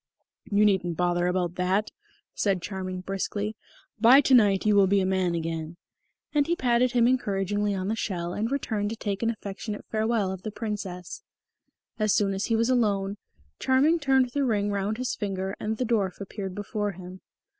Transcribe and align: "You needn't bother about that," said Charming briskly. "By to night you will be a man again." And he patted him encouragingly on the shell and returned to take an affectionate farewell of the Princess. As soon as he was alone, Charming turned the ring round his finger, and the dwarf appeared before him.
"You 0.45 0.65
needn't 0.65 0.97
bother 0.97 1.27
about 1.27 1.53
that," 1.57 1.91
said 2.33 2.59
Charming 2.63 3.01
briskly. 3.01 3.55
"By 3.99 4.19
to 4.21 4.33
night 4.33 4.65
you 4.65 4.75
will 4.75 4.87
be 4.87 4.99
a 4.99 5.05
man 5.05 5.35
again." 5.35 5.77
And 6.33 6.47
he 6.47 6.55
patted 6.55 6.93
him 6.93 7.07
encouragingly 7.07 7.75
on 7.75 7.87
the 7.87 7.95
shell 7.95 8.33
and 8.33 8.51
returned 8.51 8.89
to 8.89 8.95
take 8.95 9.21
an 9.21 9.29
affectionate 9.29 9.85
farewell 9.91 10.31
of 10.31 10.41
the 10.41 10.49
Princess. 10.49 11.21
As 11.99 12.15
soon 12.15 12.33
as 12.33 12.45
he 12.45 12.55
was 12.55 12.71
alone, 12.71 13.17
Charming 13.59 13.99
turned 13.99 14.31
the 14.31 14.43
ring 14.43 14.71
round 14.71 14.97
his 14.97 15.13
finger, 15.13 15.55
and 15.59 15.77
the 15.77 15.85
dwarf 15.85 16.19
appeared 16.19 16.55
before 16.55 16.93
him. 16.93 17.21